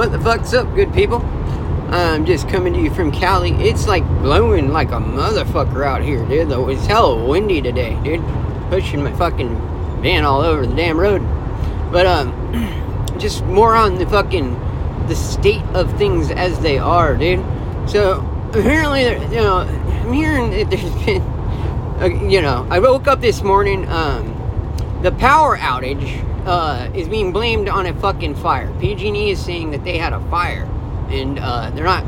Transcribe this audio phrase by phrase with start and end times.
[0.00, 1.18] What the fuck's up, good people?
[1.90, 3.50] I'm just coming to you from Cali.
[3.56, 6.48] It's like blowing like a motherfucker out here, dude.
[6.48, 8.24] Though it's hella windy today, dude.
[8.70, 9.54] Pushing my fucking
[10.00, 11.20] van all over the damn road.
[11.92, 14.54] But um, just more on the fucking
[15.06, 17.44] the state of things as they are, dude.
[17.86, 18.20] So
[18.54, 21.20] apparently, you know, I'm hearing that there's been,
[22.00, 23.86] uh, you know, I woke up this morning.
[23.86, 24.34] Um,
[25.02, 28.72] the power outage uh, is being blamed on a fucking fire.
[28.80, 30.64] PG&E is saying that they had a fire,
[31.10, 32.06] and uh, they're not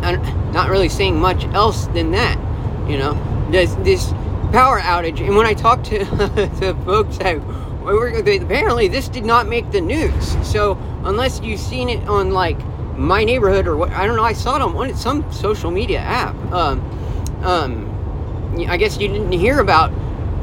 [0.52, 2.38] not really saying much else than that.
[2.88, 4.12] You know, this this
[4.52, 5.20] power outage.
[5.20, 5.98] And when I talked to
[6.60, 7.36] to folks that
[8.42, 10.36] apparently this did not make the news.
[10.46, 12.58] So unless you've seen it on like
[12.96, 14.24] my neighborhood or what, I don't know.
[14.24, 16.34] I saw it on one some social media app.
[16.52, 16.80] Um,
[17.42, 17.88] um,
[18.68, 19.92] I guess you didn't hear about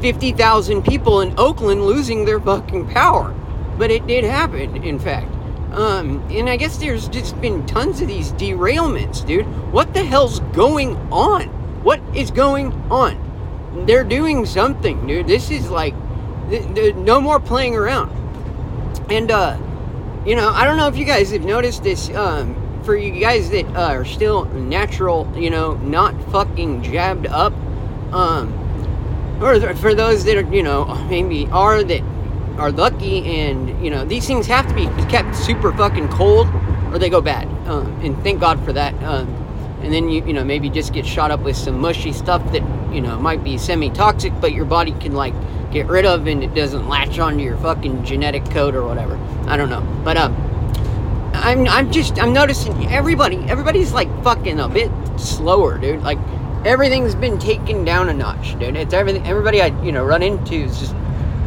[0.02, 3.34] 50,000 people in Oakland losing their fucking power
[3.80, 5.32] but it did happen, in fact.
[5.72, 9.46] Um, and I guess there's just been tons of these derailments, dude.
[9.72, 11.46] What the hell's going on?
[11.82, 13.86] What is going on?
[13.86, 15.26] They're doing something, dude.
[15.26, 15.94] This is like,
[16.50, 18.10] th- th- no more playing around.
[19.10, 19.56] And, uh,
[20.26, 23.48] you know, I don't know if you guys have noticed this, um, for you guys
[23.48, 27.54] that uh, are still natural, you know, not fucking jabbed up,
[28.12, 28.52] um,
[29.40, 32.02] or for those that are, you know, maybe are that
[32.60, 36.46] are lucky and you know these things have to be kept super fucking cold
[36.92, 37.48] or they go bad.
[37.66, 38.92] Um, and thank god for that.
[39.02, 39.28] Um,
[39.80, 42.62] and then you you know maybe just get shot up with some mushy stuff that
[42.92, 45.32] you know might be semi-toxic but your body can like
[45.72, 49.16] get rid of and it doesn't latch onto your fucking genetic code or whatever.
[49.46, 49.80] I don't know.
[50.04, 50.36] But um
[51.32, 56.02] i'm i'm just i'm noticing everybody everybody's like fucking a bit slower dude.
[56.02, 56.18] Like
[56.66, 58.76] everything's been taken down a notch dude.
[58.76, 60.94] It's everything everybody i you know run into is just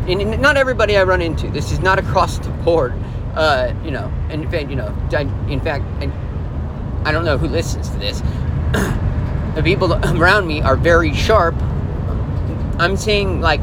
[0.07, 1.49] and not everybody I run into.
[1.49, 2.93] This is not across the board.
[3.35, 6.11] Uh, you know, and in fact, you know, I, in fact, I,
[7.09, 8.19] I don't know who listens to this.
[9.55, 11.55] the people around me are very sharp.
[12.79, 13.61] I'm saying like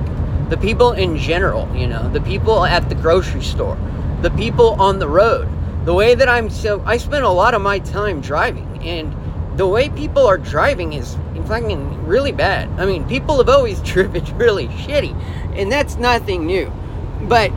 [0.51, 1.69] the people in general.
[1.77, 3.79] You know, the people at the grocery store,
[4.23, 5.49] the people on the road.
[5.85, 9.15] The way that I'm so, I spend a lot of my time driving, and
[9.59, 12.69] the way people are driving is fucking really bad.
[12.79, 15.15] I mean, people have always driven really shitty
[15.55, 16.73] and that's nothing new.
[17.23, 17.53] But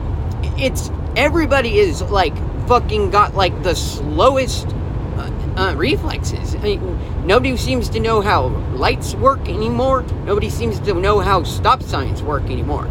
[0.58, 2.36] it's everybody is like
[2.68, 6.56] fucking got like the slowest uh, uh, reflexes.
[6.56, 10.04] I mean, nobody seems to know how lights work anymore.
[10.26, 12.88] Nobody seems to know how stop signs work anymore.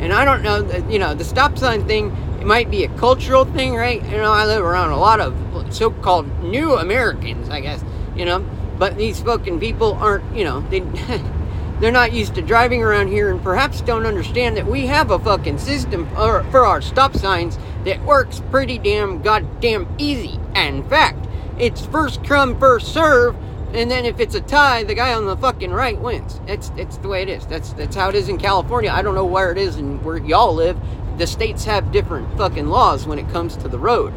[0.00, 2.14] And I don't know, you know, the stop sign thing.
[2.40, 4.02] It might be a cultural thing, right?
[4.04, 5.34] You know, I live around a lot of
[5.74, 7.82] so-called new Americans, I guess.
[8.14, 8.46] You know,
[8.78, 10.36] but these fucking people aren't.
[10.36, 10.80] You know, they.
[11.80, 15.18] they're not used to driving around here and perhaps don't understand that we have a
[15.18, 20.40] fucking system for, our stop signs that works pretty damn goddamn easy.
[20.54, 21.26] And in fact,
[21.58, 23.36] it's first come, first serve,
[23.74, 26.40] and then if it's a tie, the guy on the fucking right wins.
[26.46, 27.46] It's it's the way it is.
[27.46, 28.90] That's that's how it is in California.
[28.90, 30.78] I don't know where it is and where y'all live.
[31.18, 34.14] The states have different fucking laws when it comes to the road.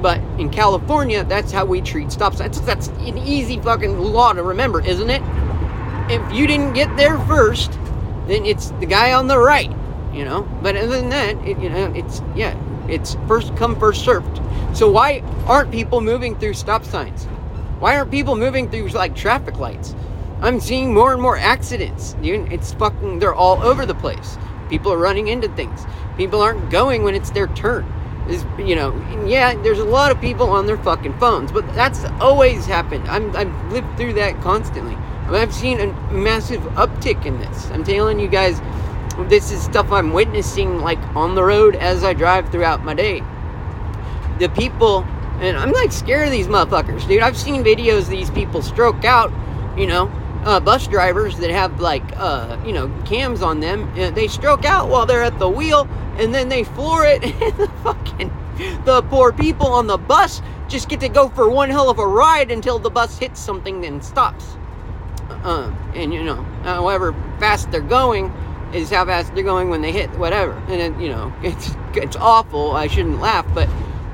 [0.00, 2.60] But in California, that's how we treat stop signs.
[2.60, 5.22] That's an easy fucking law to remember, isn't it?
[6.10, 7.72] If you didn't get there first,
[8.26, 9.70] then it's the guy on the right,
[10.12, 10.42] you know.
[10.62, 12.56] But other than that, it, you know, it's yeah,
[12.88, 14.40] it's first come first served.
[14.76, 17.24] So why aren't people moving through stop signs?
[17.78, 19.94] Why aren't people moving through like traffic lights?
[20.40, 22.16] I'm seeing more and more accidents.
[22.22, 24.36] It's fucking they're all over the place.
[24.68, 25.86] People are running into things.
[26.16, 27.90] People aren't going when it's their turn.
[28.28, 28.94] Is you know,
[29.26, 33.06] yeah, there's a lot of people on their fucking phones, but that's always happened.
[33.08, 34.96] I'm I've lived through that constantly.
[35.28, 37.70] I've seen a massive uptick in this.
[37.70, 38.60] I'm telling you guys,
[39.28, 43.22] this is stuff I'm witnessing like on the road as I drive throughout my day.
[44.38, 45.04] The people,
[45.40, 47.22] and I'm like scared of these motherfuckers, dude.
[47.22, 49.32] I've seen videos of these people stroke out,
[49.78, 50.08] you know,
[50.44, 53.90] uh, bus drivers that have like, uh, you know, cams on them.
[53.96, 57.56] And they stroke out while they're at the wheel, and then they floor it, and
[57.56, 58.30] the fucking
[58.84, 62.06] the poor people on the bus just get to go for one hell of a
[62.06, 64.56] ride until the bus hits something and stops.
[65.44, 68.32] Um, and you know, however fast they're going
[68.72, 70.52] is how fast they're going when they hit whatever.
[70.68, 72.72] And it, you know, it's it's awful.
[72.72, 73.68] I shouldn't laugh, but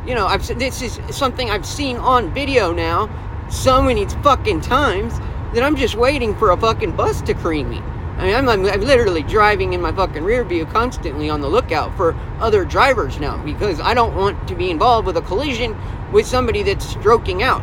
[0.06, 3.08] you know, I've this is something I've seen on video now
[3.50, 5.18] so many fucking times
[5.54, 7.78] that I'm just waiting for a fucking bus to cream me.
[7.78, 11.48] I mean, I'm, I'm, I'm, literally driving in my fucking rear view constantly on the
[11.48, 15.74] lookout for other drivers now because I don't want to be involved with a collision
[16.12, 17.62] with somebody that's stroking out.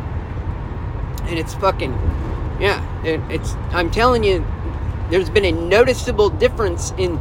[1.22, 1.92] And it's fucking
[2.60, 3.54] yeah, it, it's.
[3.70, 4.44] I'm telling you,
[5.10, 7.16] there's been a noticeable difference in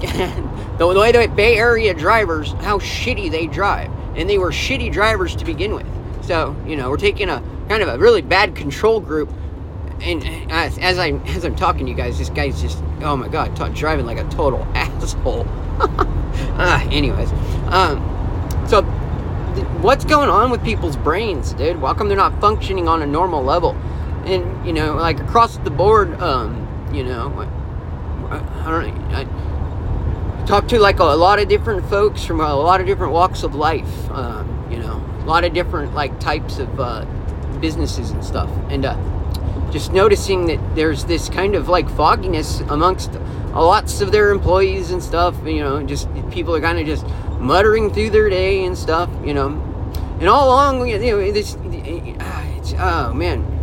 [0.78, 5.34] the way the Bay Area drivers, how shitty they drive, and they were shitty drivers
[5.36, 5.86] to begin with.
[6.24, 9.32] So you know, we're taking a kind of a really bad control group.
[10.00, 10.22] And
[10.52, 13.56] as, as I as I'm talking to you guys, this guy's just oh my god,
[13.56, 15.46] t- driving like a total asshole.
[16.58, 17.30] ah, anyways,
[17.68, 17.98] um,
[18.68, 18.82] so
[19.54, 21.80] th- what's going on with people's brains, dude?
[21.80, 23.74] Why come they're not functioning on a normal level?
[24.26, 27.30] And you know, like across the board, um, you know,
[28.28, 29.14] I, I don't.
[29.14, 33.12] I talked to like a, a, lot of different folks from a lot of different
[33.12, 34.10] walks of life.
[34.10, 37.04] Um, you know, a lot of different like types of uh,
[37.60, 38.96] businesses and stuff, and uh,
[39.70, 43.12] just noticing that there's this kind of like fogginess amongst
[43.52, 45.36] lots of their employees and stuff.
[45.44, 47.06] You know, just people are kind of just
[47.38, 49.08] muttering through their day and stuff.
[49.24, 49.48] You know,
[50.18, 51.56] and all along, you know, this.
[51.62, 53.55] It's, oh man.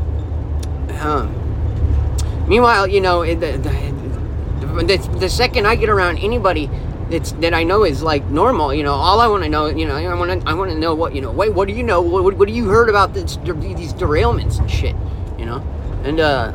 [1.03, 6.69] Um, meanwhile, you know, the, the, the, the second I get around anybody
[7.09, 8.73] that's that I know is like normal.
[8.73, 10.77] You know, all I want to know, you know, I want to I want to
[10.77, 11.31] know what you know.
[11.31, 12.01] Wait, what do you know?
[12.01, 14.95] What, what do you heard about this, these derailments and shit?
[15.37, 15.57] You know,
[16.03, 16.53] and uh,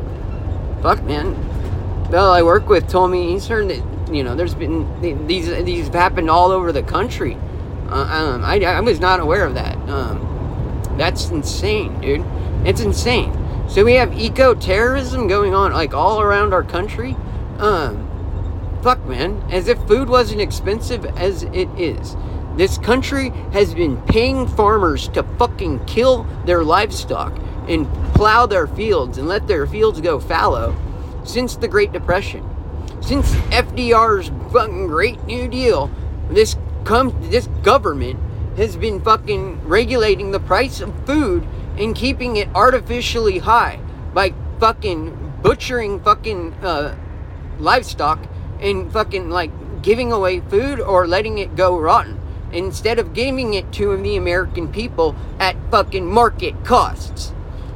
[0.81, 1.45] fuck, man.
[2.11, 5.85] Bell I work with told me he's heard that you know there's been these these
[5.85, 7.37] have happened all over the country.
[7.87, 9.77] Uh, um, I I was not aware of that.
[9.87, 10.25] Um,
[10.97, 12.25] that's insane, dude.
[12.65, 13.31] It's insane.
[13.69, 17.15] So we have eco terrorism going on like all around our country.
[17.59, 18.09] Um,
[18.81, 19.43] fuck, man.
[19.51, 22.17] As if food wasn't expensive as it is.
[22.55, 29.19] This country has been paying farmers to fucking kill their livestock and plow their fields
[29.19, 30.75] and let their fields go fallow
[31.23, 32.43] since the Great Depression.
[33.01, 35.91] Since FDR's fucking Great New Deal,
[36.31, 38.19] this com- this government
[38.57, 41.47] has been fucking regulating the price of food
[41.79, 43.79] and keeping it artificially high
[44.13, 46.95] by fucking butchering fucking uh,
[47.57, 48.19] livestock
[48.59, 52.19] and fucking like giving away food or letting it go rotten
[52.51, 57.33] instead of giving it to the American people at fucking market costs.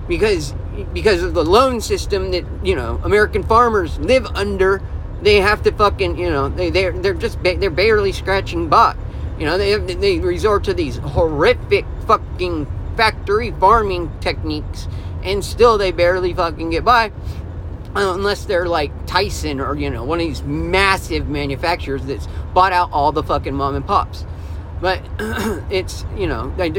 [0.08, 0.54] Because
[0.92, 4.82] because of the loan system that you know American farmers live under
[5.22, 8.96] they have to fucking you know they they're, they're just they're barely scratching by.
[9.40, 14.88] You know they they resort to these horrific fucking factory farming techniques
[15.24, 17.12] and still they barely fucking get by
[17.96, 22.74] uh, unless they're like Tyson or you know one of these massive manufacturers that's bought
[22.74, 24.26] out all the fucking mom and pops.
[24.82, 25.02] But
[25.70, 26.70] it's you know they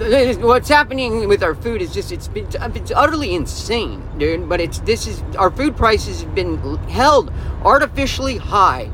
[0.00, 4.48] it, what's happening with our food is just it's been it's utterly insane, dude.
[4.48, 6.58] But it's this is our food prices have been
[6.88, 7.32] held
[7.64, 8.90] artificially high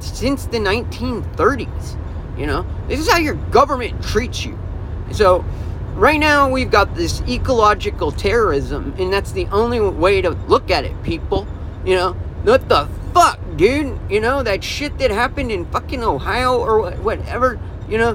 [0.00, 1.98] since the 1930s.
[2.38, 4.58] You know this is how your government treats you.
[5.10, 5.44] So
[5.94, 10.84] right now we've got this ecological terrorism, and that's the only way to look at
[10.84, 11.46] it, people.
[11.84, 12.12] You know,
[12.44, 13.98] what the fuck, dude?
[14.08, 18.14] You know, that shit that happened in fucking Ohio or whatever, you know,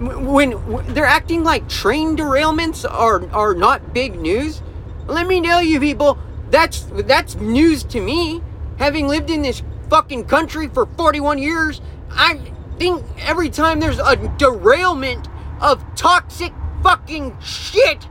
[0.00, 4.62] when, when they're acting like train derailments are, are not big news.
[5.06, 6.18] Let me tell you, people,
[6.50, 8.42] that's, that's news to me.
[8.78, 11.80] Having lived in this fucking country for 41 years,
[12.10, 12.40] I
[12.78, 15.28] think every time there's a derailment
[15.60, 16.52] of toxic
[16.82, 18.06] fucking shit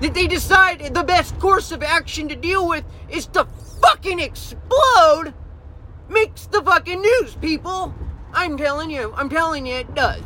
[0.00, 3.46] that they decide the best course of action to deal with is to
[3.80, 5.32] fucking explode
[6.08, 7.94] makes the fucking news, people.
[8.32, 10.22] I'm telling you, I'm telling you it does.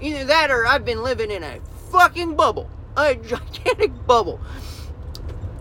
[0.00, 1.60] Either that or I've been living in a
[1.90, 2.68] fucking bubble.
[2.96, 4.40] A gigantic bubble.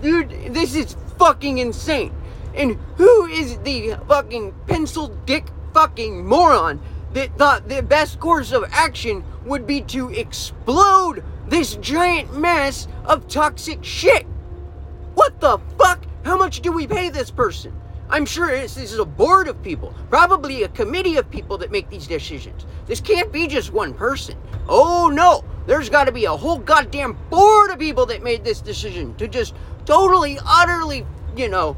[0.01, 2.13] Dude, this is fucking insane.
[2.53, 6.81] And who is the fucking pencil dick fucking moron
[7.15, 13.27] that thought the best course of action would be to explode this giant mass of
[13.29, 14.25] toxic shit.
[15.13, 16.03] What the fuck?
[16.25, 17.74] How much do we pay this person?
[18.10, 21.89] I'm sure this is a board of people, probably a committee of people that make
[21.89, 22.65] these decisions.
[22.86, 24.38] This can't be just one person.
[24.67, 28.60] Oh no, there's got to be a whole goddamn board of people that made this
[28.60, 29.55] decision to just
[29.86, 31.05] totally, utterly,
[31.38, 31.77] you know,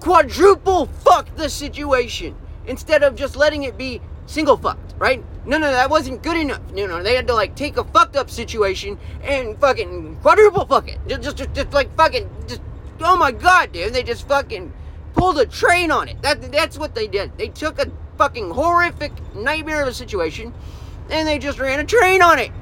[0.00, 2.36] quadruple fuck the situation
[2.66, 5.22] instead of just letting it be single fucked, right?
[5.44, 6.60] No, no, that wasn't good enough.
[6.74, 10.88] You know, they had to like take a fucked up situation and fucking quadruple fuck
[10.88, 10.98] it.
[11.08, 12.62] Just, just, just, just like fucking, just,
[13.00, 13.92] oh my god, dude.
[13.92, 14.72] They just fucking
[15.14, 16.22] pulled a train on it.
[16.22, 17.36] That, that's what they did.
[17.36, 20.54] They took a fucking horrific nightmare of a situation
[21.10, 22.52] and they just ran a train on it.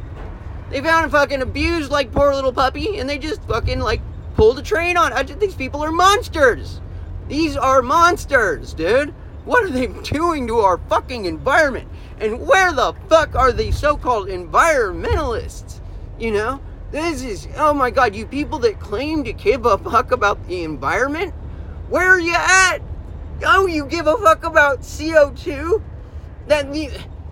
[0.70, 4.00] They found a fucking abused like poor little puppy and they just fucking like
[4.36, 5.40] pulled a train on it.
[5.40, 6.80] These people are monsters.
[7.28, 9.12] These are monsters, dude.
[9.44, 11.88] What are they doing to our fucking environment?
[12.20, 15.80] And where the fuck are the so called environmentalists?
[16.18, 16.60] You know?
[16.90, 20.64] This is, oh my god, you people that claim to give a fuck about the
[20.64, 21.34] environment?
[21.90, 22.78] Where are you at?
[23.44, 25.82] Oh, you give a fuck about CO2?
[26.46, 26.72] That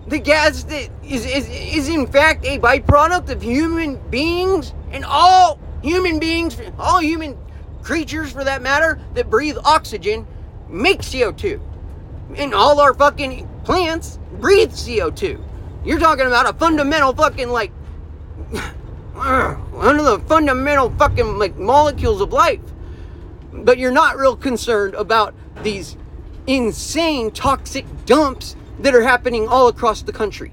[0.07, 5.59] the gas that is, is, is in fact a byproduct of human beings and all
[5.81, 7.37] human beings, all human
[7.81, 10.27] creatures for that matter, that breathe oxygen
[10.69, 11.59] make CO2.
[12.35, 15.43] And all our fucking plants breathe CO2.
[15.85, 17.71] You're talking about a fundamental fucking like
[19.13, 22.61] one of the fundamental fucking like molecules of life.
[23.53, 25.97] But you're not real concerned about these
[26.45, 30.51] insane toxic dumps that are happening all across the country.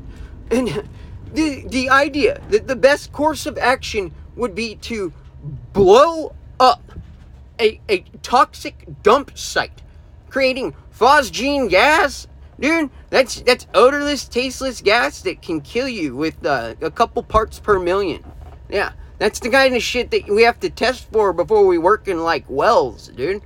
[0.51, 0.69] And
[1.33, 5.13] the the idea that the best course of action would be to
[5.73, 6.93] blow up
[7.61, 9.83] a, a toxic dump site,
[10.29, 12.27] creating phosgene gas,
[12.59, 12.91] dude.
[13.11, 17.79] That's that's odorless, tasteless gas that can kill you with uh, a couple parts per
[17.79, 18.25] million.
[18.69, 22.09] Yeah, that's the kind of shit that we have to test for before we work
[22.09, 23.43] in like wells, dude.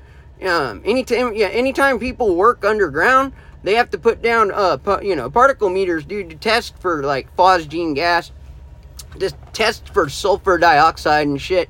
[0.46, 3.32] Um, anytime, yeah, anytime people work underground,
[3.64, 7.34] they have to put down, uh, you know, particle meters, dude, to test for like
[7.36, 8.30] phosgene gas,
[9.18, 11.68] just test for sulfur dioxide and shit.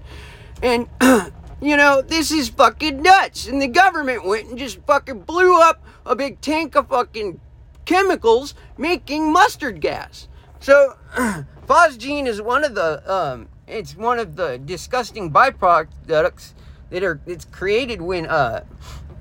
[0.62, 0.87] And,
[1.61, 3.47] you know, this is fucking nuts.
[3.47, 7.41] And the government went and just fucking blew up a big tank of fucking
[7.85, 10.29] chemicals making mustard gas.
[10.61, 10.97] So,
[11.67, 16.53] phosgene is one of the, um, it's one of the disgusting byproducts
[16.91, 18.65] that are, it's created when, uh,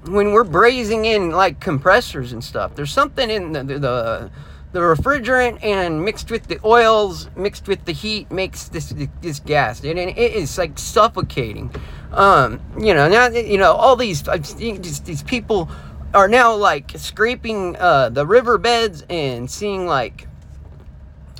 [0.06, 2.76] when we're brazing in like compressors and stuff.
[2.76, 4.32] There's something in the, the the
[4.74, 9.98] refrigerant and mixed with the oils, mixed with the heat, makes this this gas, and
[9.98, 11.74] it is like suffocating.
[12.12, 15.70] Um, you know, now you know all these these people
[16.14, 20.28] are now like scraping uh, the riverbeds and seeing like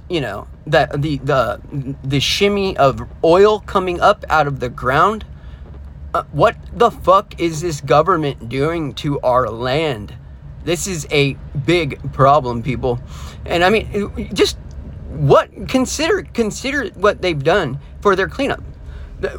[0.10, 1.62] you know that the the
[2.04, 5.26] the shimmy of oil coming up out of the ground.
[6.14, 10.16] Uh, what the fuck is this government doing to our land?
[10.68, 13.00] This is a big problem, people.
[13.46, 14.58] And I mean, just
[15.08, 18.62] what consider consider what they've done for their cleanup.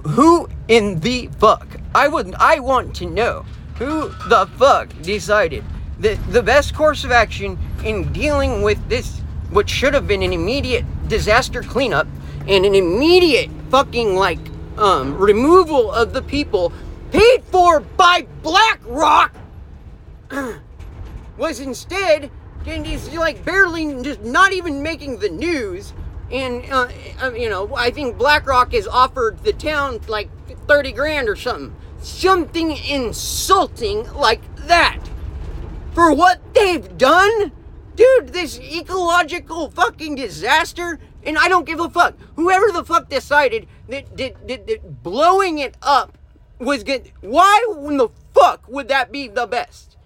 [0.07, 1.67] Who in the fuck?
[1.95, 3.45] I would I want to know
[3.75, 5.65] who the fuck decided
[6.01, 9.21] that the best course of action in dealing with this
[9.51, 12.07] what should have been an immediate disaster cleanup
[12.47, 14.41] and an immediate fucking like
[14.79, 16.73] um, removal of the people
[17.13, 19.35] paid for by BlackRock
[21.39, 22.31] was instead
[22.65, 25.95] he's like barely just not even making the news.
[26.31, 26.89] And uh,
[27.23, 30.29] uh, you know i think blackrock has offered the town like
[30.67, 31.75] 30 grand or something.
[32.01, 35.01] Something insulting like that.
[35.95, 37.53] For what they've done?
[37.97, 42.17] Dude this ecological fucking disaster and i don't give a fuck.
[42.37, 46.19] Whoever the fuck decided that, that, that, that blowing it up
[46.59, 49.98] was good why in the fuck would that be the best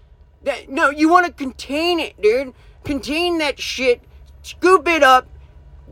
[0.45, 2.55] that, no, you want to contain it, dude.
[2.85, 4.03] Contain that shit,
[4.43, 5.29] scoop it up,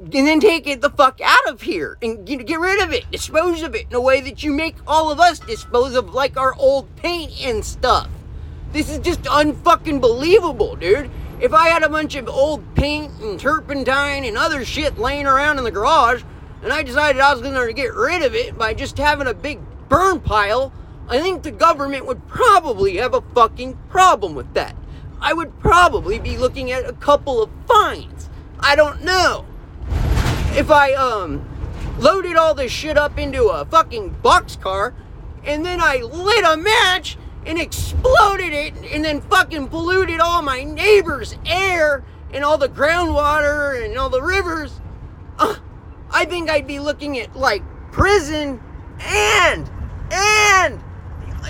[0.00, 3.62] and then take it the fuck out of here and get, rid of it, dispose
[3.62, 6.54] of it in a way that you make all of us dispose of like our
[6.54, 8.09] old paint and stuff.
[8.73, 11.11] This is just unfucking believable, dude.
[11.40, 15.59] If I had a bunch of old paint and turpentine and other shit laying around
[15.59, 16.23] in the garage,
[16.62, 19.61] and I decided I was gonna get rid of it by just having a big
[19.88, 20.73] burn pile,
[21.11, 24.76] I think the government would probably have a fucking problem with that.
[25.21, 28.31] I would probably be looking at a couple of fines.
[28.61, 29.45] I don't know.
[30.52, 31.45] If I, um,
[31.99, 34.95] loaded all this shit up into a fucking boxcar
[35.45, 40.62] and then I lit a match and exploded it and then fucking polluted all my
[40.62, 44.81] neighbors' air and all the groundwater and all the rivers,
[45.38, 45.57] uh,
[46.11, 48.62] I think I'd be looking at like prison
[49.00, 49.69] and,
[50.12, 50.81] and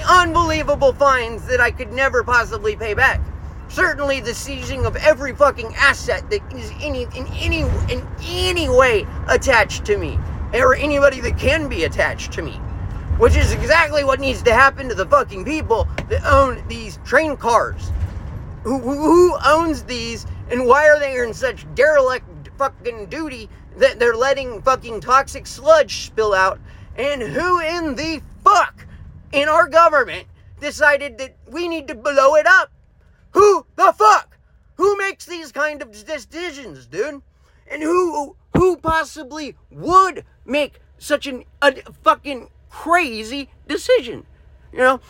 [0.09, 3.21] unbelievable fines that I could never possibly pay back.
[3.69, 7.61] Certainly the seizing of every fucking asset that is any in any
[7.93, 10.19] in any way attached to me.
[10.53, 12.55] Or anybody that can be attached to me.
[13.19, 17.37] Which is exactly what needs to happen to the fucking people that own these train
[17.37, 17.93] cars.
[18.65, 22.27] Who, who owns these and why are they in such derelict
[22.59, 26.59] fucking duty that they're letting fucking toxic sludge spill out?
[26.97, 28.87] And who in the fuck
[29.33, 30.27] in our government
[30.61, 32.71] decided that we need to blow it up.
[33.33, 34.39] Who the fuck?
[34.77, 37.23] Who makes these kind of decisions, dude?
[37.71, 44.27] And who who possibly would make such an, a fucking crazy decision?
[44.73, 45.01] You know?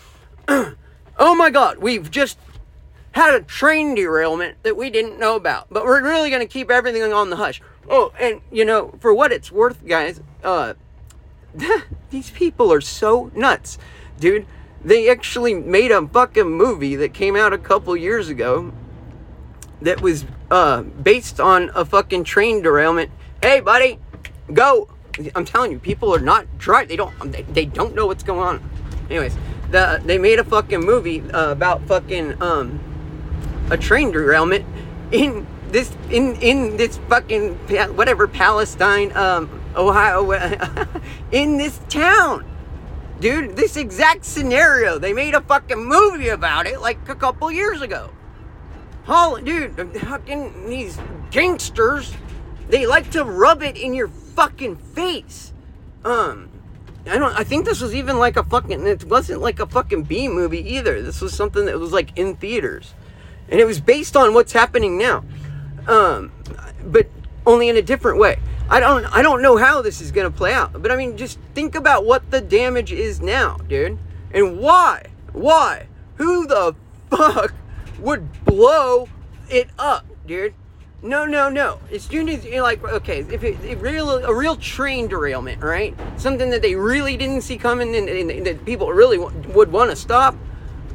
[1.18, 2.38] oh my god, we've just
[3.12, 5.66] had a train derailment that we didn't know about.
[5.70, 7.60] But we're really going to keep everything on the hush.
[7.88, 10.74] Oh, and you know, for what it's worth, guys, uh
[12.10, 13.78] these people are so nuts
[14.20, 14.46] dude.
[14.82, 18.72] They actually made a fucking movie that came out a couple years ago
[19.82, 23.10] that was uh, based on a fucking train derailment.
[23.42, 23.98] Hey, buddy,
[24.52, 24.88] go.
[25.34, 26.84] I'm telling you, people are not dry.
[26.84, 27.32] They don't.
[27.32, 28.70] They, they don't know what's going on.
[29.10, 29.36] Anyways,
[29.70, 32.80] the they made a fucking movie uh, about fucking um
[33.70, 34.64] a train derailment
[35.12, 37.54] in this in in this fucking
[37.96, 40.30] whatever Palestine um Ohio
[41.32, 42.50] in this town.
[43.20, 44.98] Dude, this exact scenario.
[44.98, 48.10] They made a fucking movie about it like a couple years ago.
[49.04, 50.98] Holland, dude, fucking these
[51.30, 52.14] gangsters,
[52.68, 55.52] they like to rub it in your fucking face.
[56.02, 56.48] Um,
[57.06, 57.38] I don't.
[57.38, 58.86] I think this was even like a fucking.
[58.86, 61.02] It wasn't like a fucking B movie either.
[61.02, 62.94] This was something that was like in theaters,
[63.50, 65.24] and it was based on what's happening now.
[65.86, 66.32] Um,
[66.84, 67.06] but
[67.46, 68.38] only in a different way.
[68.70, 70.80] I don't I don't know how this is gonna play out.
[70.80, 73.98] But I mean, just think about what the damage is now, dude,
[74.32, 76.76] and why, why, who the
[77.10, 77.52] fuck
[77.98, 79.08] would blow
[79.48, 80.54] it up, dude?
[81.02, 81.80] No, no, no.
[81.90, 85.96] As soon as like, okay, if it, if real a real train derailment, right?
[86.16, 89.72] Something that they really didn't see coming and, and, and that people really w- would
[89.72, 90.36] want to stop.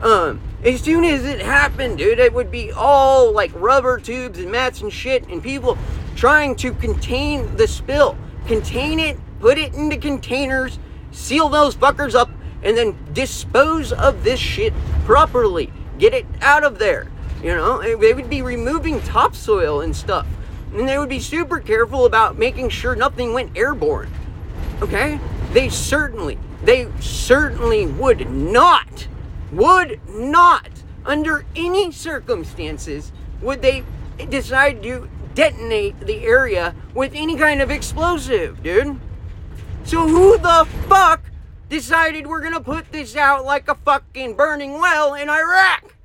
[0.01, 4.51] Um, as soon as it happened, dude, it would be all like rubber tubes and
[4.51, 5.77] mats and shit, and people
[6.15, 8.17] trying to contain the spill,
[8.47, 10.79] contain it, put it into containers,
[11.11, 12.29] seal those fuckers up,
[12.63, 14.73] and then dispose of this shit
[15.05, 15.71] properly.
[15.99, 17.11] Get it out of there.
[17.43, 20.25] You know, they would be removing topsoil and stuff.
[20.73, 24.09] And they would be super careful about making sure nothing went airborne.
[24.81, 25.19] Okay?
[25.53, 29.07] They certainly, they certainly would not,
[29.51, 30.69] would not,
[31.05, 33.83] under any circumstances, would they
[34.29, 38.99] decide to detonate the area with any kind of explosive, dude.
[39.83, 41.21] So who the fuck
[41.69, 45.95] decided we're gonna put this out like a fucking burning well in Iraq?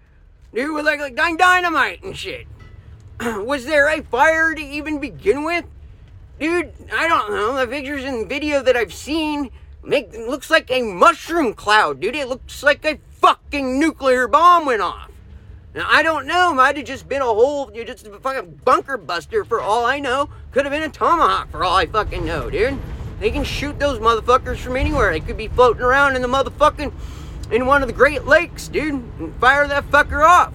[0.53, 2.47] Dude, with like, like dynamite and shit.
[3.21, 5.65] Was there a fire to even begin with?
[6.41, 7.57] Dude, I don't know.
[7.57, 9.51] The pictures and video that I've seen
[9.83, 12.17] make looks like a mushroom cloud, dude.
[12.17, 15.10] It looks like a fucking nuclear bomb went off.
[15.75, 16.53] Now, I don't know.
[16.53, 20.01] Might have just been a whole, you just a fucking bunker buster for all I
[20.01, 20.29] know.
[20.51, 22.79] Could have been a tomahawk for all I fucking know, dude.
[23.21, 25.13] They can shoot those motherfuckers from anywhere.
[25.13, 26.93] They could be floating around in the motherfucking,
[27.53, 30.55] in one of the Great Lakes, dude, and fire that fucker off.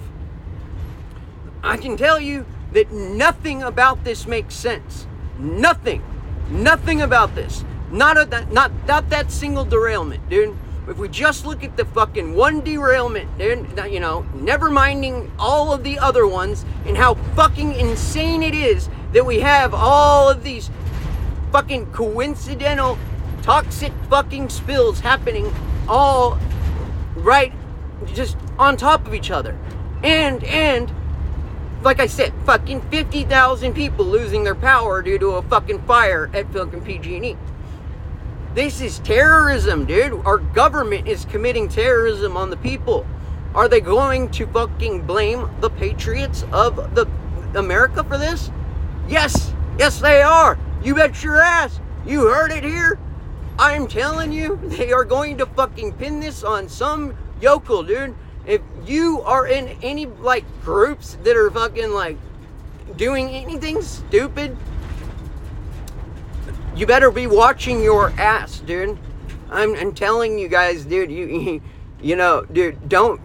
[1.64, 5.08] I can tell you that nothing about this makes sense.
[5.40, 6.04] Nothing.
[6.50, 7.64] Nothing about this.
[7.90, 12.36] Not a, not, not that single derailment, dude if we just look at the fucking
[12.36, 18.44] one derailment, you know, never minding all of the other ones and how fucking insane
[18.44, 20.70] it is that we have all of these
[21.52, 22.98] fucking coincidental
[23.42, 25.52] toxic fucking spills happening
[25.88, 26.38] all
[27.16, 27.54] right
[28.14, 29.58] just on top of each other.
[30.04, 30.92] And and
[31.82, 36.52] like I said, fucking 50,000 people losing their power due to a fucking fire at
[36.52, 37.38] fucking PG&E.
[38.56, 40.14] This is terrorism, dude.
[40.26, 43.06] Our government is committing terrorism on the people.
[43.54, 47.06] Are they going to fucking blame the patriots of the
[47.54, 48.50] America for this?
[49.10, 50.58] Yes, yes they are.
[50.82, 51.82] You bet your ass.
[52.06, 52.98] You heard it here.
[53.60, 58.16] I'm telling you, they are going to fucking pin this on some yokel, dude.
[58.46, 62.18] If you are in any like groups that are fucking like
[62.96, 64.56] doing anything stupid,
[66.76, 68.98] you better be watching your ass, dude.
[69.50, 71.10] I'm, I'm telling you guys, dude.
[71.16, 71.62] You,
[72.02, 72.90] you know, dude.
[72.90, 73.22] Don't,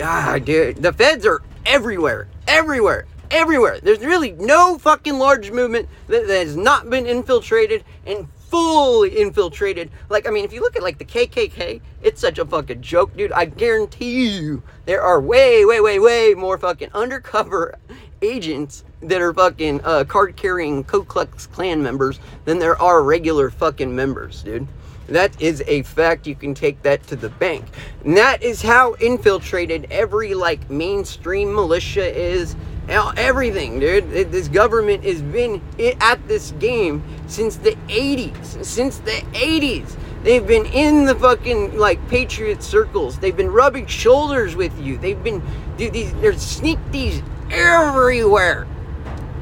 [0.00, 0.82] ah, dude.
[0.82, 3.78] The feds are everywhere, everywhere, everywhere.
[3.80, 9.90] There's really no fucking large movement that, that has not been infiltrated and fully infiltrated.
[10.08, 13.16] Like, I mean, if you look at like the KKK, it's such a fucking joke,
[13.16, 13.32] dude.
[13.32, 17.76] I guarantee you, there are way, way, way, way more fucking undercover
[18.22, 23.50] agents that are fucking uh, card carrying Ku Klux Klan members than there are regular
[23.50, 24.66] fucking members, dude.
[25.08, 26.26] That is a fact.
[26.26, 27.64] You can take that to the bank.
[28.04, 32.56] And that is how infiltrated every like mainstream militia is.
[32.88, 34.10] Everything, dude.
[34.30, 35.60] This government has been
[36.00, 38.64] at this game since the 80s.
[38.64, 39.96] Since the 80s.
[40.22, 43.18] They've been in the fucking like patriot circles.
[43.18, 44.98] They've been rubbing shoulders with you.
[44.98, 45.42] They've been
[45.76, 48.66] dude, these they're sneak these everywhere.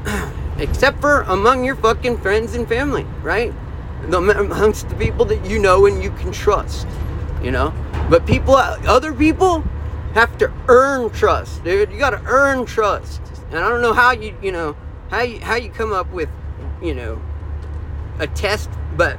[0.57, 3.53] Except for among your fucking friends and family, right?
[4.09, 6.87] The, amongst the people that you know and you can trust,
[7.41, 7.73] you know?
[8.09, 9.61] But people, other people
[10.13, 11.91] have to earn trust, dude.
[11.91, 13.21] You gotta earn trust.
[13.49, 14.75] And I don't know how you, you know,
[15.09, 16.29] how you, how you come up with,
[16.81, 17.21] you know,
[18.19, 19.17] a test, but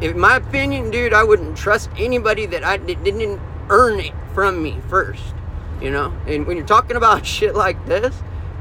[0.00, 4.78] in my opinion, dude, I wouldn't trust anybody that I didn't earn it from me
[4.88, 5.34] first
[5.82, 6.12] you know?
[6.26, 8.14] And when you're talking about shit like this,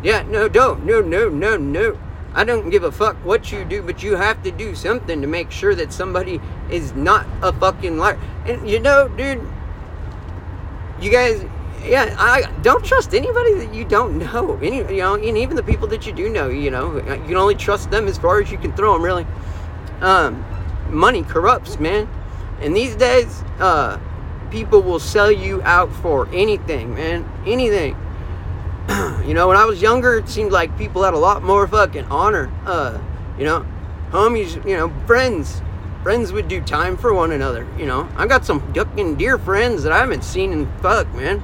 [0.04, 0.84] Yeah, no, don't.
[0.84, 1.98] No, no, no, no.
[2.34, 5.28] I don't give a fuck what you do, but you have to do something to
[5.28, 8.20] make sure that somebody is not a fucking liar.
[8.46, 9.46] And you know, dude,
[11.00, 11.44] you guys,
[11.84, 14.58] yeah, I don't trust anybody that you don't know.
[14.62, 17.38] Any, you know, and even the people that you do know, you know, you can
[17.38, 19.28] only trust them as far as you can throw them, really.
[20.00, 20.44] Um,
[20.90, 22.08] money corrupts, man.
[22.62, 24.00] And these days, uh,
[24.52, 27.28] people will sell you out for anything, man.
[27.46, 27.96] Anything.
[29.26, 32.06] you know, when I was younger, it seemed like people had a lot more fucking
[32.06, 32.52] honor.
[32.66, 33.00] Uh,
[33.40, 33.66] you know,
[34.12, 35.62] homies, you know, friends.
[36.04, 38.10] Friends would do time for one another, you know.
[38.16, 41.44] I got some fucking dear friends that I haven't seen in fuck, man.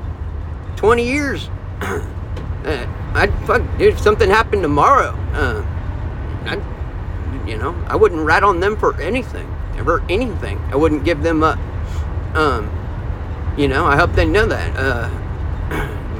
[0.77, 1.49] 20 years.
[1.81, 5.63] uh, I'd fuck, dude, if something happened tomorrow, uh,
[6.45, 10.59] I'd, you know, I wouldn't rat on them for anything, ever anything.
[10.71, 11.59] I wouldn't give them up.
[12.33, 12.69] Um,
[13.57, 14.75] you know, I hope they know that.
[14.77, 15.09] Uh,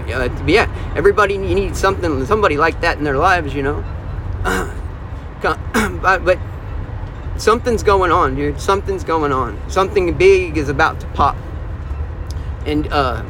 [0.47, 3.83] yeah, everybody needs something, somebody like that in their lives, you know.
[6.01, 6.39] but, but
[7.37, 8.59] something's going on, dude.
[8.59, 9.59] Something's going on.
[9.69, 11.37] Something big is about to pop,
[12.65, 13.23] and uh,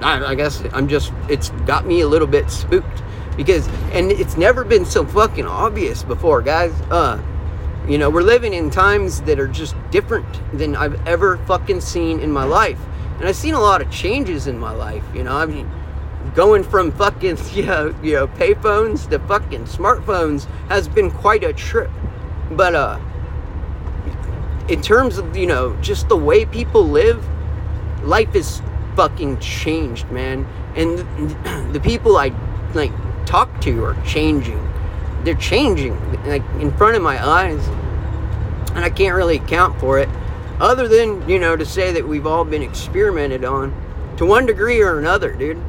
[0.00, 1.12] I, I guess I'm just.
[1.28, 3.02] It's got me a little bit spooked
[3.36, 6.72] because, and it's never been so fucking obvious before, guys.
[6.90, 7.22] Uh,
[7.86, 12.20] you know, we're living in times that are just different than I've ever fucking seen
[12.20, 12.80] in my life.
[13.18, 15.36] And I've seen a lot of changes in my life, you know.
[15.36, 15.70] I mean,
[16.34, 21.52] going from fucking you know, you know payphones to fucking smartphones has been quite a
[21.52, 21.90] trip.
[22.50, 23.00] But uh
[24.68, 27.22] in terms of, you know, just the way people live,
[28.02, 28.62] life is
[28.96, 30.46] fucking changed, man.
[30.74, 30.98] And
[31.74, 32.32] the people I
[32.74, 32.92] like
[33.26, 34.60] talk to are changing.
[35.22, 37.66] They're changing like in front of my eyes.
[38.74, 40.08] And I can't really account for it
[40.60, 43.74] other than, you know, to say that we've all been experimented on
[44.16, 45.60] to one degree or another, dude.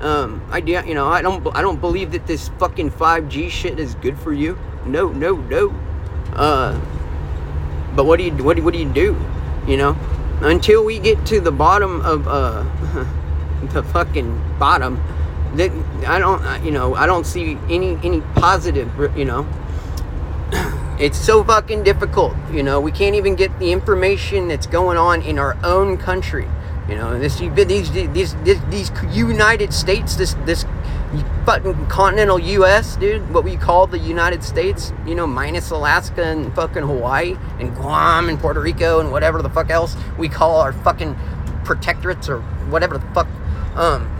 [0.00, 3.94] Um, I you know I don't I don't believe that this fucking 5G shit is
[3.96, 4.58] good for you.
[4.86, 5.70] No, no, no.
[6.32, 6.80] Uh,
[7.94, 9.20] but what do you what do, what do you do?
[9.66, 9.96] You know,
[10.40, 12.62] until we get to the bottom of uh
[13.74, 15.02] the fucking bottom,
[15.56, 15.70] that
[16.06, 19.46] I don't you know I don't see any any positive you know.
[21.00, 22.80] It's so fucking difficult, you know.
[22.80, 26.46] We can't even get the information that's going on in our own country
[26.90, 28.34] you know, this these these these,
[28.68, 30.64] these United States, this this
[31.46, 36.52] fucking continental U.S., dude, what we call the United States, you know, minus Alaska and
[36.52, 40.72] fucking Hawaii and Guam and Puerto Rico and whatever the fuck else we call our
[40.72, 41.14] fucking
[41.62, 43.28] protectorates or whatever the fuck.
[43.76, 44.10] Um,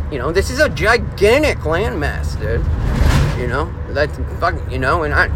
[0.12, 2.64] you know, this is a gigantic landmass, dude.
[3.40, 5.26] You know, that's fucking, you know, and I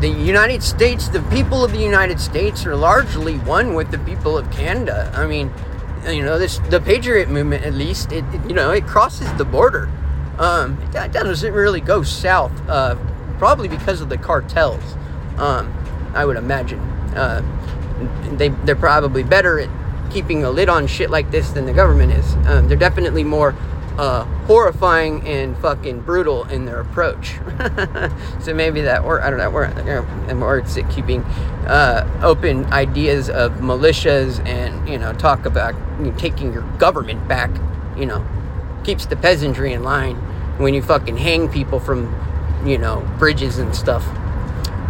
[0.00, 4.38] the United States, the people of the United States are largely one with the people
[4.38, 5.12] of Canada.
[5.14, 5.52] I mean,
[6.08, 9.44] you know, this the Patriot movement, at least, it, it you know it crosses the
[9.44, 9.90] border.
[10.38, 12.94] Um, it doesn't really go south, uh,
[13.38, 14.96] probably because of the cartels.
[15.36, 15.72] Um,
[16.14, 16.78] I would imagine
[17.16, 17.42] uh,
[18.36, 19.68] they they're probably better at
[20.12, 22.34] keeping a lid on shit like this than the government is.
[22.46, 23.54] Um, they're definitely more
[23.98, 27.34] uh, horrifying and fucking brutal in their approach.
[28.40, 29.50] so maybe that or I don't know.
[29.50, 29.68] We're
[30.38, 31.22] works at keeping
[31.66, 37.26] uh, open ideas of militias and you know talk about you know, taking your government
[37.26, 37.50] back.
[37.96, 38.26] You know,
[38.84, 40.14] keeps the peasantry in line
[40.58, 42.14] when you fucking hang people from
[42.64, 44.06] you know bridges and stuff.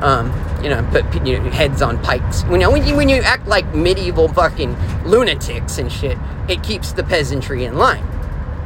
[0.02, 2.44] Um, you know, put you know, heads on pikes.
[2.44, 6.92] You know, when you when you act like medieval fucking lunatics and shit, it keeps
[6.92, 8.04] the peasantry in line.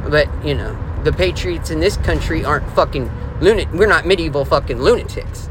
[0.09, 3.71] But, you know, the patriots in this country aren't fucking lunatic.
[3.73, 5.49] We're not medieval fucking lunatics.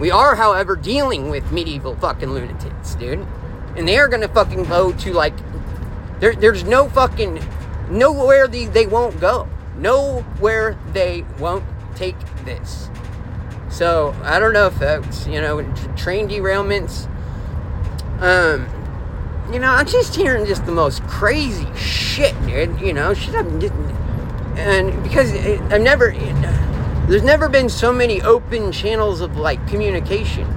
[0.00, 3.26] We are, however, dealing with medieval fucking lunatics, dude.
[3.76, 5.34] And they are gonna fucking go to like
[6.20, 7.42] there, there's no fucking
[7.90, 9.48] nowhere they, they won't go.
[9.76, 12.88] Nowhere they won't take this.
[13.68, 15.26] So I don't know, folks.
[15.26, 15.62] You know,
[15.96, 17.06] train derailments.
[18.20, 18.66] Um,
[19.52, 22.80] you know, I'm just hearing just the most crazy shit, dude.
[22.80, 23.34] You know, shit.
[23.34, 23.72] I'm just,
[24.56, 26.12] and because I've never,
[27.08, 30.48] there's never been so many open channels of like communication.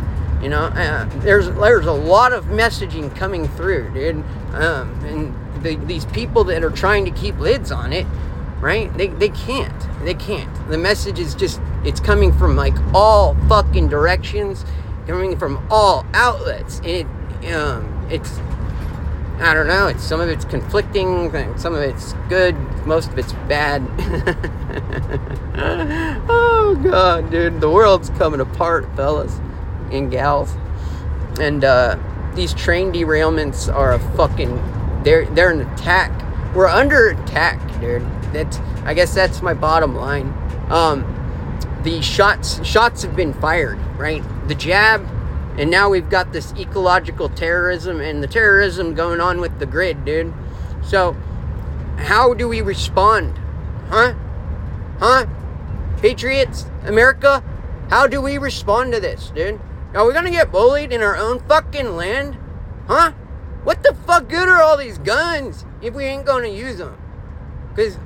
[0.42, 4.24] You know, uh, there's there's a lot of messaging coming through, dude.
[4.54, 8.08] Um, and the, these people that are trying to keep lids on it,
[8.60, 8.96] right?
[8.98, 10.06] They they can't.
[10.06, 10.50] They can't.
[10.70, 14.66] The message is just it's coming from like all fucking directions,
[15.08, 18.40] coming from all outlets, and it um it's
[19.40, 19.88] I don't know.
[19.88, 23.82] It's some of it's conflicting, some of it's good, most of it's bad.
[26.30, 29.40] oh god, dude, the world's coming apart, fellas
[29.92, 30.54] and gals.
[31.40, 31.98] And uh,
[32.36, 34.58] these train derailments are a fucking
[35.04, 36.12] they're they're an attack.
[36.54, 38.02] We're under attack, dude.
[38.34, 40.34] that's I guess that's my bottom line.
[40.70, 41.16] Um,
[41.84, 44.24] the shots shots have been fired, right?
[44.48, 45.08] The jab,
[45.60, 50.06] and now we've got this ecological terrorism and the terrorism going on with the grid,
[50.06, 50.34] dude.
[50.82, 51.18] So,
[51.98, 53.38] how do we respond,
[53.90, 54.14] huh?
[55.00, 55.26] Huh?
[55.98, 57.44] Patriots, America,
[57.90, 59.60] how do we respond to this, dude?
[59.94, 62.38] Are we gonna get bullied in our own fucking land?
[62.88, 63.12] Huh?
[63.66, 66.98] What the fuck good are all these guns if we ain't gonna use them?
[67.76, 67.98] Because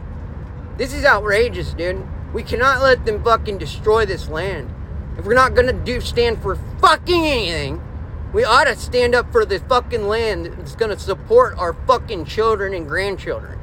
[0.77, 2.03] this is outrageous, dude.
[2.33, 4.73] We cannot let them fucking destroy this land.
[5.17, 7.81] If we're not gonna do stand for fucking anything,
[8.33, 12.73] we ought to stand up for the fucking land that's gonna support our fucking children
[12.73, 13.59] and grandchildren.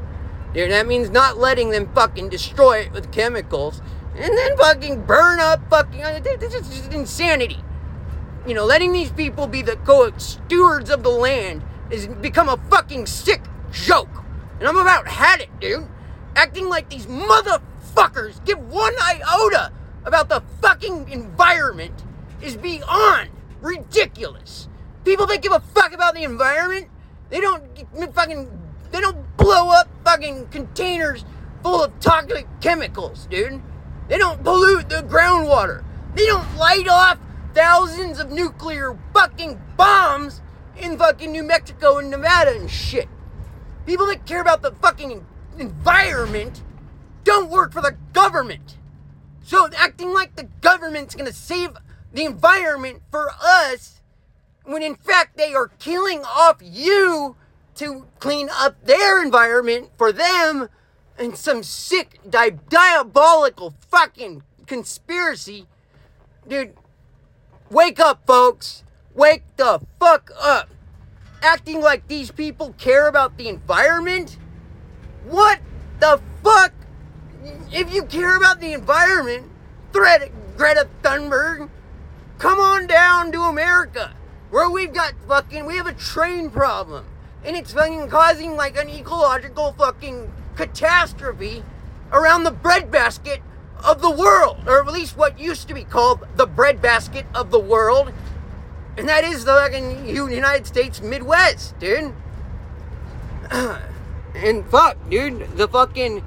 [0.55, 3.83] Dude, that means not letting them fucking destroy it with chemicals
[4.17, 6.03] and then fucking burn up fucking.
[6.03, 7.59] Uh, this is just insanity.
[8.47, 12.57] You know, letting these people be the co stewards of the land has become a
[12.71, 14.09] fucking sick joke.
[14.59, 15.87] And I'm about had it, dude.
[16.37, 19.73] Acting like these motherfuckers give one iota
[20.05, 22.05] about the fucking environment
[22.43, 24.69] is beyond ridiculous.
[25.05, 26.89] People that give a fuck about the environment,
[27.29, 27.65] they don't
[28.15, 28.51] fucking
[28.91, 31.25] they don't blow up fucking containers
[31.63, 33.63] full of toxic chemicals, dude.
[34.09, 35.85] They don't pollute the groundwater.
[36.15, 37.19] They don't light off
[37.55, 40.43] thousands of nuclear fucking bombs
[40.77, 43.09] in fucking New Mexico and Nevada and shit.
[43.87, 45.25] People that care about the fucking
[45.59, 46.63] environment
[47.23, 48.77] don't work for the government.
[49.51, 51.71] So acting like the government's gonna save
[52.13, 54.01] the environment for us
[54.63, 57.35] when in fact they are killing off you
[57.75, 60.69] to clean up their environment for them
[61.19, 65.67] and some sick di- diabolical fucking conspiracy.
[66.47, 66.77] Dude
[67.73, 68.85] wake up folks.
[69.17, 70.69] Wake the fuck up.
[71.43, 74.39] Acting like these people care about the environment?
[75.25, 75.59] What
[75.99, 76.73] the fuck
[77.73, 79.49] if you care about the environment,
[79.93, 81.69] Greta, Greta Thunberg,
[82.39, 84.15] come on down to America,
[84.51, 87.07] where we've got fucking, we have a train problem,
[87.45, 91.63] and it's fucking causing like an ecological fucking catastrophe
[92.13, 93.41] around the breadbasket
[93.85, 97.61] of the world, or at least what used to be called the breadbasket of the
[97.61, 98.13] world,
[98.97, 102.13] and that is the fucking United States Midwest, dude.
[104.35, 106.23] and fuck, dude, the fucking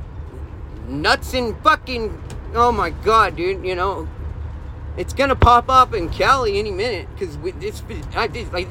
[0.88, 2.22] nuts and fucking.
[2.54, 3.65] Oh my god, dude.
[3.65, 4.08] You know,
[4.98, 7.84] it's gonna pop up in Cali any minute because it's
[8.15, 8.67] I just like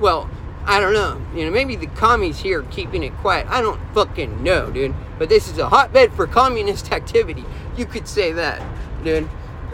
[0.00, 0.28] well.
[0.66, 1.20] I don't know.
[1.38, 3.46] You know, maybe the commies here keeping it quiet.
[3.48, 4.94] I don't fucking know, dude.
[5.18, 7.44] But this is a hotbed for communist activity.
[7.76, 8.62] You could say that,
[9.04, 9.28] dude.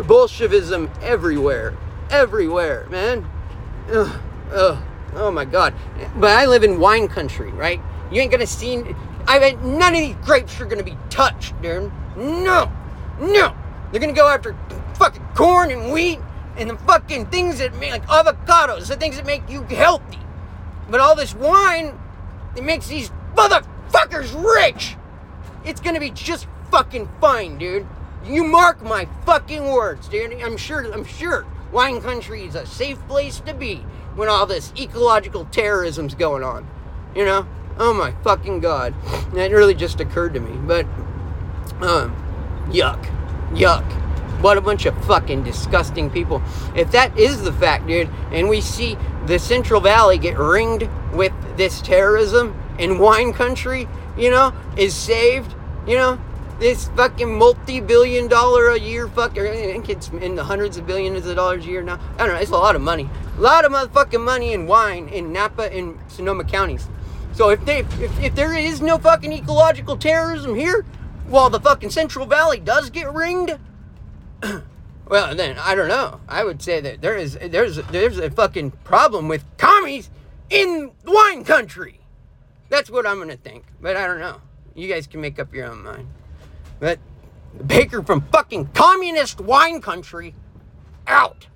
[0.07, 1.77] Bolshevism everywhere.
[2.11, 3.25] Everywhere, man.
[3.93, 4.21] Ugh,
[4.53, 4.79] ugh.
[5.15, 5.75] Oh my god.
[6.17, 7.81] But I live in wine country, right?
[8.11, 8.83] You ain't gonna see
[9.27, 11.91] I bet none of these grapes are gonna be touched, dude.
[12.17, 12.71] No,
[13.21, 13.55] no.
[13.91, 14.57] They're gonna go after
[14.95, 16.21] fucking corn and wheat
[16.57, 20.19] and the fucking things that make like avocados, the things that make you healthy.
[20.89, 21.99] But all this wine,
[22.57, 24.97] it makes these motherfuckers rich.
[25.65, 27.87] It's gonna be just fucking fine, dude.
[28.25, 30.33] You mark my fucking words, dude.
[30.43, 30.93] I'm sure.
[30.93, 31.47] I'm sure.
[31.73, 33.77] Wine country is a safe place to be
[34.15, 36.69] when all this ecological terrorism's going on.
[37.15, 37.47] You know.
[37.81, 38.95] Oh my fucking god.
[39.33, 40.55] That really just occurred to me.
[40.67, 40.85] But,
[41.81, 42.15] um,
[42.69, 43.03] yuck.
[43.53, 43.85] Yuck.
[44.43, 46.43] What a bunch of fucking disgusting people.
[46.77, 51.33] If that is the fact, dude, and we see the Central Valley get ringed with
[51.57, 55.55] this terrorism and wine country, you know, is saved,
[55.87, 56.21] you know,
[56.59, 61.27] this fucking multi-billion dollar a year fucker, I think it's in the hundreds of billions
[61.27, 61.99] of dollars a year now.
[62.19, 63.09] I don't know, it's a lot of money.
[63.39, 66.87] A lot of motherfucking money in wine in Napa and Sonoma counties.
[67.33, 70.85] So if they if, if there is no fucking ecological terrorism here,
[71.27, 73.59] while the fucking Central Valley does get ringed,
[75.07, 76.21] well then I don't know.
[76.29, 80.11] I would say that there is there's there's a fucking problem with commies
[80.49, 82.01] in wine country.
[82.69, 83.65] That's what I'm gonna think.
[83.81, 84.41] But I don't know.
[84.75, 86.09] You guys can make up your own mind.
[86.79, 86.99] But
[87.67, 90.35] Baker from fucking communist wine country
[91.07, 91.47] out.